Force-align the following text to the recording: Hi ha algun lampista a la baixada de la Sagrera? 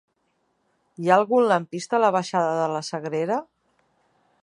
Hi 1.03 1.11
ha 1.11 1.17
algun 1.21 1.45
lampista 1.51 1.99
a 1.99 2.01
la 2.07 2.11
baixada 2.17 2.59
de 2.63 2.67
la 2.75 2.85
Sagrera? 2.91 3.39